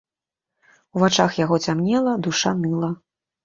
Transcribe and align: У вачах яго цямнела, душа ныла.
У 0.95 1.03
вачах 1.03 1.37
яго 1.43 1.61
цямнела, 1.67 2.19
душа 2.25 2.59
ныла. 2.67 2.95